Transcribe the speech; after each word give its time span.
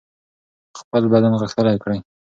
خپل 0.79 1.03
بدن 1.13 1.33
غښتلی 1.41 1.77
کړئ. 1.83 1.99